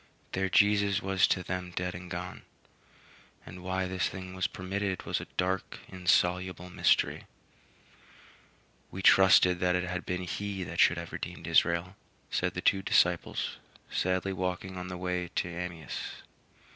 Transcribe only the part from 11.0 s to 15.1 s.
redeemed Israel," said the two disciples, sadly walking on the